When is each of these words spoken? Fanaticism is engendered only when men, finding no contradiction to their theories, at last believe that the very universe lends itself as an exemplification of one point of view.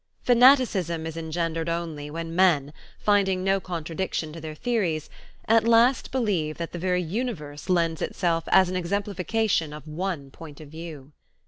Fanaticism 0.23 1.05
is 1.05 1.15
engendered 1.15 1.69
only 1.69 2.09
when 2.09 2.35
men, 2.35 2.73
finding 2.97 3.43
no 3.43 3.59
contradiction 3.59 4.33
to 4.33 4.41
their 4.41 4.55
theories, 4.55 5.11
at 5.47 5.67
last 5.67 6.11
believe 6.11 6.57
that 6.57 6.71
the 6.71 6.79
very 6.79 7.03
universe 7.03 7.69
lends 7.69 8.01
itself 8.01 8.45
as 8.47 8.67
an 8.67 8.75
exemplification 8.75 9.71
of 9.71 9.87
one 9.87 10.31
point 10.31 10.59
of 10.59 10.69
view. 10.69 11.11